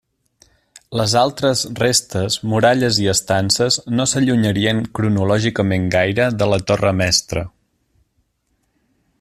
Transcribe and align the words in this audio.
Les 0.99 1.11
altres 1.19 1.59
restes, 1.81 2.37
muralles 2.53 2.97
i 3.03 3.05
estances, 3.13 3.77
no 3.99 4.09
s'allunyarien 4.13 4.83
cronològicament 5.01 5.89
gaire 5.97 6.31
de 6.43 6.49
la 6.55 6.63
torre 6.73 6.95
mestra. 7.03 7.49